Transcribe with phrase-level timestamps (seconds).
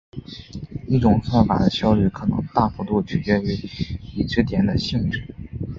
[0.87, 3.53] 一种算法的效率可能大幅度取决于
[4.15, 5.35] 已知点的性质。